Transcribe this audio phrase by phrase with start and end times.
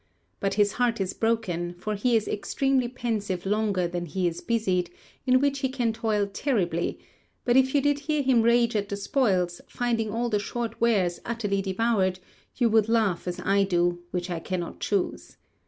[0.39, 4.89] But his heart is broken, for he is extremely pensive longer than he is busied,
[5.27, 6.97] in which he can toil terribly,
[7.45, 11.19] but if you did hear him rage at the spoils, finding all the short wares
[11.23, 12.17] utterly devoured,
[12.55, 15.37] you would laugh as I do, which I cannot choose.